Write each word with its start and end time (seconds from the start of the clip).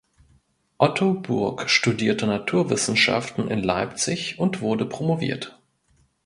Otto 0.79 1.13
Burg 1.13 1.69
studierte 1.69 2.25
Naturwissenschaften 2.25 3.49
in 3.49 3.61
Leipzig 3.61 4.39
und 4.39 4.59
wurde 4.59 4.87
promoviert. 4.87 5.61